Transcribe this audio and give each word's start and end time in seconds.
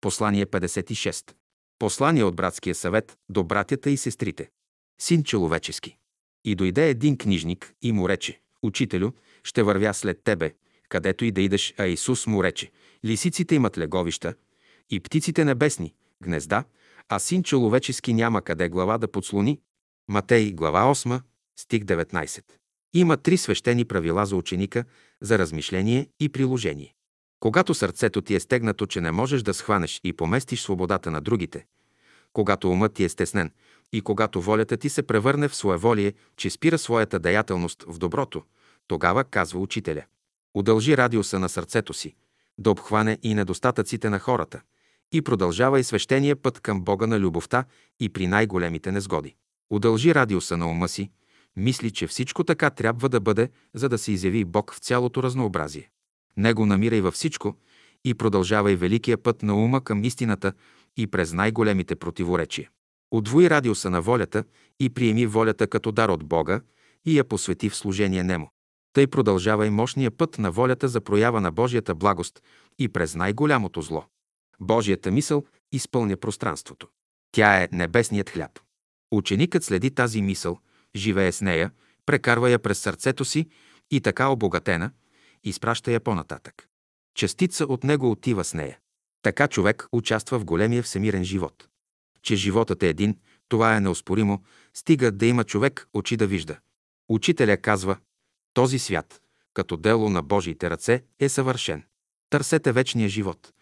Послание 0.00 0.46
56. 0.46 1.34
Послание 1.78 2.24
от 2.24 2.36
братския 2.36 2.74
съвет 2.74 3.18
до 3.28 3.44
братята 3.44 3.90
и 3.90 3.96
сестрите. 3.96 4.50
Син 5.00 5.24
човечески. 5.24 5.96
И 6.44 6.54
дойде 6.54 6.90
един 6.90 7.18
книжник 7.18 7.74
и 7.82 7.92
му 7.92 8.08
рече, 8.08 8.40
Учителю, 8.62 9.10
ще 9.44 9.62
вървя 9.62 9.94
след 9.94 10.20
тебе, 10.24 10.54
където 10.88 11.24
и 11.24 11.30
да 11.30 11.40
идеш, 11.40 11.74
а 11.78 11.86
Исус 11.86 12.26
му 12.26 12.44
рече, 12.44 12.70
лисиците 13.04 13.54
имат 13.54 13.78
леговища 13.78 14.34
и 14.90 15.00
птиците 15.00 15.44
небесни, 15.44 15.94
гнезда, 16.22 16.64
а 17.08 17.18
син 17.18 17.42
човечески 17.42 18.14
няма 18.14 18.42
къде 18.42 18.68
глава 18.68 18.98
да 18.98 19.08
подслони. 19.08 19.60
Матей, 20.08 20.52
глава 20.52 20.94
8, 20.94 21.22
стих 21.60 21.82
19. 21.82 22.44
Има 22.94 23.16
три 23.16 23.36
свещени 23.36 23.84
правила 23.84 24.26
за 24.26 24.36
ученика 24.36 24.84
за 25.20 25.38
размишление 25.38 26.08
и 26.20 26.28
приложение. 26.28 26.94
Когато 27.40 27.74
сърцето 27.74 28.22
ти 28.22 28.34
е 28.34 28.40
стегнато, 28.40 28.86
че 28.86 29.00
не 29.00 29.10
можеш 29.10 29.42
да 29.42 29.54
схванеш 29.54 30.00
и 30.04 30.12
поместиш 30.12 30.62
свободата 30.62 31.10
на 31.10 31.20
другите, 31.20 31.66
когато 32.32 32.70
умът 32.70 32.94
ти 32.94 33.04
е 33.04 33.08
стеснен 33.08 33.50
и 33.92 34.00
когато 34.00 34.42
волята 34.42 34.76
ти 34.76 34.88
се 34.88 35.02
превърне 35.02 35.48
в 35.48 35.56
своеволие, 35.56 36.12
че 36.36 36.50
спира 36.50 36.78
своята 36.78 37.18
деятелност 37.18 37.84
в 37.88 37.98
доброто, 37.98 38.42
тогава 38.86 39.24
казва 39.24 39.60
учителя. 39.60 40.04
Удължи 40.54 40.96
радиуса 40.96 41.38
на 41.38 41.48
сърцето 41.48 41.94
си, 41.94 42.14
да 42.58 42.70
обхване 42.70 43.18
и 43.22 43.34
недостатъците 43.34 44.10
на 44.10 44.18
хората 44.18 44.60
и 45.12 45.22
продължава 45.22 45.80
и 45.80 45.84
свещения 45.84 46.36
път 46.36 46.60
към 46.60 46.82
Бога 46.82 47.06
на 47.06 47.20
любовта 47.20 47.64
и 48.00 48.08
при 48.08 48.26
най-големите 48.26 48.92
незгоди. 48.92 49.36
Удължи 49.70 50.14
радиуса 50.14 50.56
на 50.56 50.70
ума 50.70 50.88
си, 50.88 51.10
мисли, 51.56 51.90
че 51.90 52.06
всичко 52.06 52.44
така 52.44 52.70
трябва 52.70 53.08
да 53.08 53.20
бъде, 53.20 53.50
за 53.74 53.88
да 53.88 53.98
се 53.98 54.12
изяви 54.12 54.44
Бог 54.44 54.74
в 54.74 54.78
цялото 54.78 55.22
разнообразие. 55.22 55.90
Него 56.38 56.66
намирай 56.66 57.00
във 57.00 57.14
всичко 57.14 57.56
и 58.04 58.14
продължавай 58.14 58.76
великия 58.76 59.18
път 59.18 59.42
на 59.42 59.54
ума 59.54 59.84
към 59.84 60.04
истината 60.04 60.52
и 60.96 61.06
през 61.06 61.32
най-големите 61.32 61.96
противоречия. 61.96 62.70
Отвои 63.10 63.50
радиуса 63.50 63.90
на 63.90 64.02
волята 64.02 64.44
и 64.80 64.90
приеми 64.90 65.26
волята 65.26 65.66
като 65.66 65.92
дар 65.92 66.08
от 66.08 66.24
Бога 66.24 66.60
и 67.06 67.18
я 67.18 67.24
посвети 67.24 67.68
в 67.68 67.76
служение 67.76 68.24
Нему. 68.24 68.48
Тъй 68.92 69.06
продължавай 69.06 69.70
мощния 69.70 70.10
път 70.10 70.38
на 70.38 70.50
волята 70.50 70.88
за 70.88 71.00
проява 71.00 71.40
на 71.40 71.52
Божията 71.52 71.94
благост 71.94 72.42
и 72.78 72.88
през 72.88 73.14
най-голямото 73.14 73.82
зло. 73.82 74.04
Божията 74.60 75.10
мисъл 75.10 75.44
изпълня 75.72 76.16
пространството. 76.16 76.88
Тя 77.32 77.62
е 77.62 77.68
небесният 77.72 78.30
хляб. 78.30 78.50
Ученикът 79.10 79.64
следи 79.64 79.90
тази 79.90 80.22
мисъл, 80.22 80.58
живее 80.96 81.32
с 81.32 81.40
нея, 81.40 81.70
прекарва 82.06 82.50
я 82.50 82.58
през 82.58 82.78
сърцето 82.78 83.24
си 83.24 83.48
и 83.90 84.00
така 84.00 84.28
обогатена, 84.28 84.90
изпраща 85.44 85.92
я 85.92 86.00
по-нататък. 86.00 86.68
Частица 87.14 87.64
от 87.64 87.84
него 87.84 88.10
отива 88.10 88.44
с 88.44 88.54
нея. 88.54 88.78
Така 89.22 89.48
човек 89.48 89.86
участва 89.92 90.38
в 90.38 90.44
големия 90.44 90.82
всемирен 90.82 91.24
живот. 91.24 91.68
Че 92.22 92.36
животът 92.36 92.82
е 92.82 92.88
един, 92.88 93.16
това 93.48 93.76
е 93.76 93.80
неоспоримо, 93.80 94.42
стига 94.74 95.12
да 95.12 95.26
има 95.26 95.44
човек 95.44 95.88
очи 95.94 96.16
да 96.16 96.26
вижда. 96.26 96.58
Учителя 97.08 97.56
казва, 97.56 97.96
този 98.54 98.78
свят, 98.78 99.20
като 99.54 99.76
дело 99.76 100.10
на 100.10 100.22
Божиите 100.22 100.70
ръце, 100.70 101.04
е 101.20 101.28
съвършен. 101.28 101.84
Търсете 102.30 102.72
вечния 102.72 103.08
живот. 103.08 103.52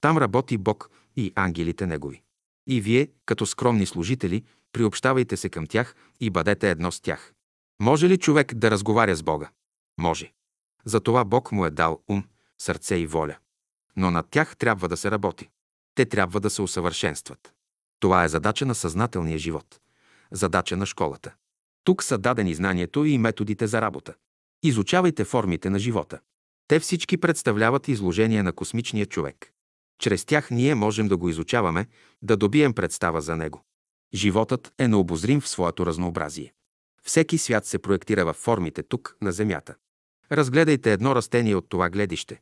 Там 0.00 0.18
работи 0.18 0.58
Бог 0.58 0.90
и 1.16 1.32
ангелите 1.34 1.86
Негови. 1.86 2.22
И 2.66 2.80
вие, 2.80 3.08
като 3.26 3.46
скромни 3.46 3.86
служители, 3.86 4.44
приобщавайте 4.72 5.36
се 5.36 5.48
към 5.48 5.66
тях 5.66 5.94
и 6.20 6.30
бъдете 6.30 6.70
едно 6.70 6.92
с 6.92 7.00
тях. 7.00 7.32
Може 7.80 8.08
ли 8.08 8.18
човек 8.18 8.54
да 8.54 8.70
разговаря 8.70 9.16
с 9.16 9.22
Бога? 9.22 9.50
Може. 9.98 10.32
Затова 10.84 11.24
Бог 11.24 11.52
му 11.52 11.66
е 11.66 11.70
дал 11.70 12.02
ум, 12.08 12.24
сърце 12.58 12.96
и 12.96 13.06
воля. 13.06 13.36
Но 13.96 14.10
над 14.10 14.26
тях 14.30 14.56
трябва 14.56 14.88
да 14.88 14.96
се 14.96 15.10
работи. 15.10 15.48
Те 15.94 16.06
трябва 16.06 16.40
да 16.40 16.50
се 16.50 16.62
усъвършенстват. 16.62 17.52
Това 18.00 18.24
е 18.24 18.28
задача 18.28 18.66
на 18.66 18.74
съзнателния 18.74 19.38
живот. 19.38 19.80
Задача 20.30 20.76
на 20.76 20.86
школата. 20.86 21.34
Тук 21.84 22.02
са 22.02 22.18
дадени 22.18 22.54
знанието 22.54 23.04
и 23.04 23.18
методите 23.18 23.66
за 23.66 23.80
работа. 23.80 24.14
Изучавайте 24.62 25.24
формите 25.24 25.70
на 25.70 25.78
живота. 25.78 26.20
Те 26.68 26.80
всички 26.80 27.16
представляват 27.16 27.88
изложение 27.88 28.42
на 28.42 28.52
космичния 28.52 29.06
човек. 29.06 29.52
Чрез 29.98 30.24
тях 30.24 30.50
ние 30.50 30.74
можем 30.74 31.08
да 31.08 31.16
го 31.16 31.28
изучаваме, 31.28 31.86
да 32.22 32.36
добием 32.36 32.74
представа 32.74 33.20
за 33.20 33.36
него. 33.36 33.64
Животът 34.14 34.72
е 34.78 34.88
необозрим 34.88 35.40
в 35.40 35.48
своето 35.48 35.86
разнообразие. 35.86 36.52
Всеки 37.02 37.38
свят 37.38 37.66
се 37.66 37.78
проектира 37.78 38.24
във 38.24 38.36
формите 38.36 38.82
тук, 38.82 39.16
на 39.22 39.32
Земята. 39.32 39.74
Разгледайте 40.32 40.92
едно 40.92 41.14
растение 41.14 41.56
от 41.56 41.68
това 41.68 41.90
гледище. 41.90 42.40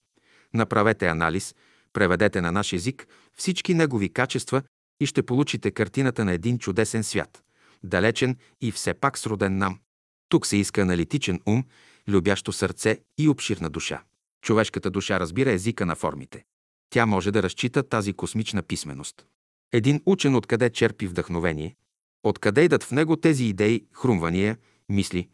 Направете 0.55 1.07
анализ, 1.07 1.55
преведете 1.93 2.41
на 2.41 2.53
наш 2.53 2.73
език 2.73 3.07
всички 3.35 3.75
негови 3.75 4.09
качества 4.09 4.63
и 5.01 5.07
ще 5.07 5.23
получите 5.23 5.71
картината 5.71 6.25
на 6.25 6.33
един 6.33 6.59
чудесен 6.59 7.05
свят, 7.05 7.43
далечен 7.85 8.37
и 8.61 8.73
все 8.73 8.95
пак 8.95 9.19
сроден 9.19 9.59
нам. 9.59 9.79
Тук 10.29 10.47
се 10.47 10.57
иска 10.57 10.81
аналитичен 10.81 11.41
ум, 11.47 11.65
любящо 12.09 12.53
сърце 12.53 12.99
и 13.19 13.29
обширна 13.29 13.71
душа. 13.71 14.03
Човешката 14.43 14.91
душа 14.91 15.21
разбира 15.21 15.53
езика 15.53 15.87
на 15.87 15.95
формите. 15.95 16.45
Тя 16.91 17.07
може 17.07 17.31
да 17.31 17.43
разчита 17.43 17.83
тази 17.83 18.13
космична 18.13 18.63
писменост. 18.63 19.27
Един 19.73 20.03
учен 20.07 20.35
откъде 20.35 20.71
черпи 20.71 21.07
вдъхновение, 21.07 21.77
откъде 22.23 22.65
идат 22.65 22.85
в 22.85 22.93
него 22.93 23.17
тези 23.17 23.45
идеи, 23.45 23.87
хрумвания, 23.93 24.59
мисли. 24.89 25.29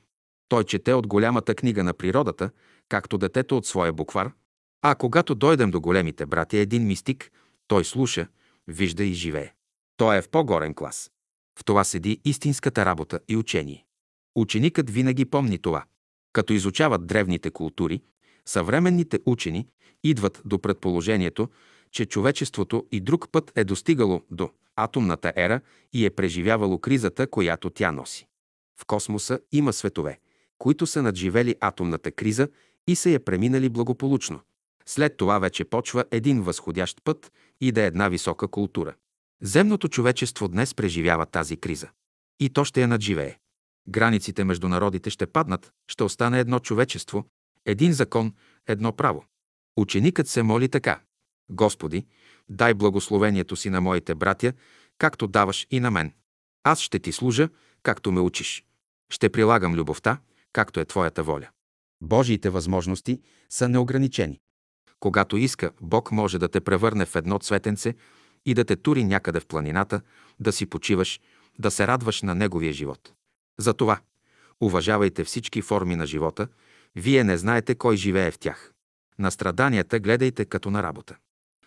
Той 0.54 0.64
чете 0.64 0.94
от 0.94 1.06
голямата 1.06 1.54
книга 1.54 1.84
на 1.84 1.94
природата, 1.94 2.50
както 2.88 3.18
детето 3.18 3.56
от 3.56 3.66
своя 3.66 3.92
буквар, 3.92 4.32
а 4.82 4.94
когато 4.94 5.34
дойдем 5.34 5.70
до 5.70 5.80
големите 5.80 6.26
братя, 6.26 6.56
един 6.56 6.86
мистик, 6.86 7.30
той 7.66 7.84
слуша, 7.84 8.26
вижда 8.68 9.04
и 9.04 9.12
живее. 9.12 9.52
Той 9.96 10.16
е 10.16 10.22
в 10.22 10.28
по-горен 10.28 10.74
клас. 10.74 11.10
В 11.58 11.64
това 11.64 11.84
седи 11.84 12.20
истинската 12.24 12.84
работа 12.84 13.20
и 13.28 13.36
учение. 13.36 13.84
Ученикът 14.34 14.90
винаги 14.90 15.24
помни 15.24 15.58
това. 15.58 15.84
Като 16.32 16.52
изучават 16.52 17.06
древните 17.06 17.50
култури, 17.50 18.02
съвременните 18.46 19.18
учени 19.26 19.68
идват 20.04 20.42
до 20.44 20.58
предположението, 20.58 21.48
че 21.90 22.06
човечеството 22.06 22.86
и 22.92 23.00
друг 23.00 23.28
път 23.32 23.52
е 23.56 23.64
достигало 23.64 24.22
до 24.30 24.50
атомната 24.76 25.32
ера 25.36 25.60
и 25.92 26.06
е 26.06 26.10
преживявало 26.10 26.78
кризата, 26.78 27.26
която 27.26 27.70
тя 27.70 27.92
носи. 27.92 28.26
В 28.80 28.86
космоса 28.86 29.40
има 29.52 29.72
светове, 29.72 30.18
които 30.58 30.86
са 30.86 31.02
надживели 31.02 31.56
атомната 31.60 32.10
криза 32.10 32.48
и 32.86 32.96
са 32.96 33.10
я 33.10 33.24
преминали 33.24 33.68
благополучно. 33.68 34.40
След 34.86 35.16
това 35.16 35.38
вече 35.38 35.64
почва 35.64 36.04
един 36.10 36.42
възходящ 36.42 37.04
път 37.04 37.32
и 37.60 37.72
да 37.72 37.82
е 37.82 37.86
една 37.86 38.08
висока 38.08 38.48
култура. 38.48 38.94
Земното 39.42 39.88
човечество 39.88 40.48
днес 40.48 40.74
преживява 40.74 41.26
тази 41.26 41.56
криза. 41.56 41.88
И 42.40 42.50
то 42.50 42.64
ще 42.64 42.80
я 42.80 42.88
надживее. 42.88 43.38
Границите 43.88 44.44
между 44.44 44.68
народите 44.68 45.10
ще 45.10 45.26
паднат, 45.26 45.72
ще 45.88 46.04
остане 46.04 46.40
едно 46.40 46.58
човечество, 46.58 47.24
един 47.66 47.92
закон, 47.92 48.34
едно 48.66 48.92
право. 48.92 49.24
Ученикът 49.76 50.28
се 50.28 50.42
моли 50.42 50.68
така. 50.68 51.00
Господи, 51.50 52.06
дай 52.48 52.74
благословението 52.74 53.56
си 53.56 53.70
на 53.70 53.80
моите 53.80 54.14
братя, 54.14 54.52
както 54.98 55.26
даваш 55.26 55.66
и 55.70 55.80
на 55.80 55.90
мен. 55.90 56.12
Аз 56.62 56.80
ще 56.80 56.98
ти 56.98 57.12
служа, 57.12 57.48
както 57.82 58.12
ме 58.12 58.20
учиш. 58.20 58.64
Ще 59.10 59.28
прилагам 59.28 59.74
любовта, 59.74 60.18
както 60.54 60.80
е 60.80 60.84
Твоята 60.84 61.22
воля. 61.22 61.48
Божиите 62.00 62.50
възможности 62.50 63.20
са 63.50 63.68
неограничени. 63.68 64.40
Когато 65.00 65.36
иска, 65.36 65.70
Бог 65.80 66.12
може 66.12 66.38
да 66.38 66.48
те 66.48 66.60
превърне 66.60 67.06
в 67.06 67.16
едно 67.16 67.38
цветенце 67.38 67.94
и 68.46 68.54
да 68.54 68.64
те 68.64 68.76
тури 68.76 69.04
някъде 69.04 69.40
в 69.40 69.46
планината, 69.46 70.00
да 70.40 70.52
си 70.52 70.66
почиваш, 70.66 71.20
да 71.58 71.70
се 71.70 71.86
радваш 71.86 72.22
на 72.22 72.34
Неговия 72.34 72.72
живот. 72.72 73.12
Затова 73.58 74.00
уважавайте 74.60 75.24
всички 75.24 75.62
форми 75.62 75.96
на 75.96 76.06
живота, 76.06 76.48
вие 76.96 77.24
не 77.24 77.36
знаете 77.36 77.74
кой 77.74 77.96
живее 77.96 78.30
в 78.30 78.38
тях. 78.38 78.72
На 79.18 79.30
страданията 79.30 80.00
гледайте 80.00 80.44
като 80.44 80.70
на 80.70 80.82
работа. 80.82 81.16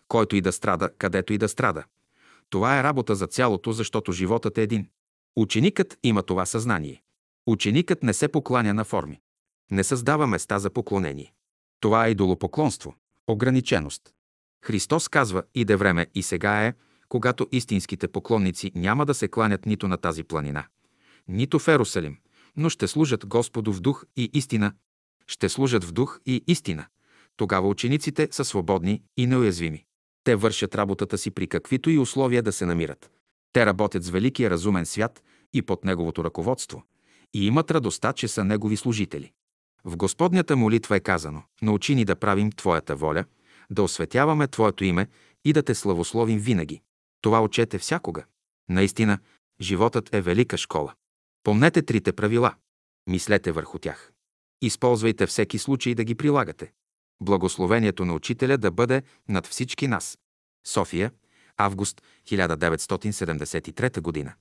Който 0.08 0.36
и 0.36 0.42
да 0.42 0.52
страда, 0.52 0.90
където 0.98 1.34
и 1.34 1.38
да 1.38 1.50
страда. 1.50 1.84
Това 2.50 2.80
е 2.80 2.84
работа 2.84 3.16
за 3.16 3.28
цялото, 3.28 3.72
защото 3.72 4.12
животът 4.12 4.58
е 4.58 4.62
един. 4.62 4.90
Ученикът 5.36 5.98
има 6.04 6.24
това 6.24 6.46
съзнание. 6.46 7.02
Ученикът 7.48 8.04
не 8.04 8.14
се 8.14 8.28
покланя 8.28 8.74
на 8.74 8.84
форми. 8.84 9.20
Не 9.72 9.84
създава 9.84 10.28
места 10.28 10.60
за 10.60 10.70
поклонение. 10.70 11.34
Това 11.80 12.08
е 12.08 12.12
идолопоклонство, 12.12 12.96
ограниченост. 13.28 14.14
Христос 14.66 15.08
казва, 15.08 15.44
иде 15.56 15.76
време 15.76 16.08
и 16.16 16.24
сега 16.24 16.66
е, 16.66 16.74
когато 17.10 17.48
истинските 17.52 18.08
поклонници 18.08 18.72
няма 18.76 19.06
да 19.06 19.14
се 19.14 19.28
кланят 19.28 19.66
нито 19.66 19.88
на 19.88 19.98
тази 19.98 20.24
планина, 20.24 20.66
нито 21.28 21.60
в 21.60 21.68
Ерусалим, 21.68 22.18
но 22.58 22.70
ще 22.70 22.88
служат 22.88 23.26
Господу 23.26 23.74
в 23.74 23.82
дух 23.82 24.06
и 24.16 24.30
истина. 24.34 24.74
Ще 25.28 25.50
служат 25.50 25.84
в 25.84 25.92
дух 25.92 26.20
и 26.26 26.44
истина. 26.48 26.86
Тогава 27.38 27.68
учениците 27.68 28.28
са 28.32 28.46
свободни 28.46 29.04
и 29.18 29.28
неуязвими. 29.28 29.86
Те 30.24 30.36
вършат 30.36 30.76
работата 30.76 31.18
си 31.18 31.32
при 31.32 31.48
каквито 31.48 31.90
и 31.90 31.98
условия 31.98 32.44
да 32.44 32.52
се 32.52 32.66
намират. 32.66 33.12
Те 33.54 33.66
работят 33.66 34.04
с 34.04 34.10
великия 34.10 34.50
разумен 34.50 34.86
свят 34.86 35.24
и 35.54 35.62
под 35.62 35.86
неговото 35.86 36.24
ръководство 36.24 36.84
и 37.34 37.48
имат 37.48 37.72
радостта, 37.72 38.14
че 38.14 38.28
са 38.28 38.44
негови 38.44 38.78
служители. 38.78 39.32
В 39.84 39.98
Господнята 39.98 40.56
молитва 40.56 40.96
е 40.96 41.00
казано: 41.00 41.44
Научи 41.62 41.96
ни 41.96 42.06
да 42.06 42.16
правим 42.16 42.52
Твоята 42.52 42.96
воля, 42.96 43.26
да 43.70 43.84
осветяваме 43.84 44.48
Твоето 44.48 44.84
име 44.84 45.08
и 45.46 45.54
да 45.54 45.64
те 45.64 45.76
славословим 45.76 46.40
винаги. 46.40 46.82
Това 47.22 47.42
учете 47.42 47.78
всякога. 47.78 48.24
Наистина, 48.70 49.20
животът 49.62 50.14
е 50.14 50.22
велика 50.22 50.58
школа. 50.58 50.94
Помнете 51.44 51.82
трите 51.82 52.12
правила. 52.12 52.56
Мислете 53.10 53.52
върху 53.52 53.80
тях. 53.80 54.12
Използвайте 54.62 55.28
всеки 55.28 55.58
случай 55.58 55.96
да 55.96 56.04
ги 56.04 56.16
прилагате. 56.16 56.72
Благословението 57.22 58.06
на 58.06 58.14
учителя 58.14 58.58
да 58.58 58.72
бъде 58.72 59.04
над 59.30 59.48
всички 59.48 59.88
нас. 59.88 60.18
София, 60.66 61.12
август 61.58 62.02
1973 62.30 64.02
година. 64.02 64.34